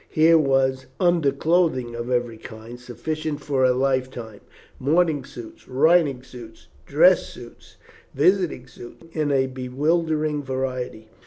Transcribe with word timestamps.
Here 0.09 0.35
was 0.39 0.87
underclothing 0.99 1.93
of 1.93 2.09
every 2.09 2.39
kind, 2.39 2.79
sufficient 2.79 3.39
for 3.39 3.63
a 3.63 3.71
life 3.71 4.09
time; 4.09 4.39
morning 4.79 5.23
suits, 5.23 5.67
riding 5.67 6.23
suits, 6.23 6.69
dress 6.87 7.27
suits, 7.29 7.75
visiting 8.15 8.65
suits, 8.65 9.03
in 9.13 9.53
bewildering 9.53 10.41
variety. 10.41 11.07